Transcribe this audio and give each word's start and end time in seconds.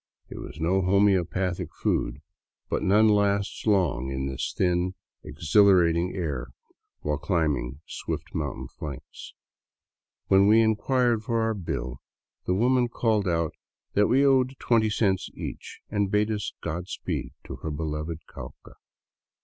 It 0.31 0.39
was 0.39 0.59
no 0.59 0.81
homeopathic 0.81 1.69
food, 1.75 2.23
but 2.71 2.81
none 2.81 3.07
lasts 3.07 3.67
long 3.67 4.09
in 4.09 4.25
this 4.25 4.51
thin, 4.57 4.95
exhilarating 5.23 6.15
air, 6.15 6.47
while 7.01 7.19
climbing 7.19 7.81
swift 7.85 8.33
mountain 8.33 8.67
flanks. 8.67 9.35
When 10.25 10.47
we 10.47 10.59
inquired 10.61 11.21
for 11.23 11.43
our 11.43 11.53
bill, 11.53 12.01
the 12.47 12.55
woman 12.55 12.87
called 12.89 13.27
out 13.27 13.53
that 13.93 14.07
we 14.07 14.25
owed 14.25 14.57
twenty 14.57 14.89
cents 14.89 15.29
each, 15.35 15.81
and 15.91 16.09
bade 16.09 16.31
us 16.31 16.51
Godspeed 16.63 17.33
to 17.43 17.57
her 17.57 17.69
beloved 17.69 18.21
Cauca. 18.25 18.77